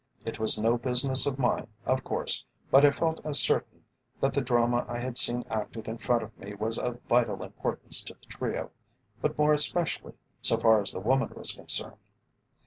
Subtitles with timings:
[0.25, 3.83] It was no business of mine, of course, but I felt as certain
[4.19, 8.01] that the drama I had seen acted in front of me was of vital importance
[8.05, 8.71] to the trio,
[9.21, 11.97] but more especially so far as the woman was concerned.